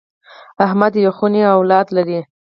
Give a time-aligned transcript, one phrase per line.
[0.65, 2.19] احمد یوه خونه اولاد لري.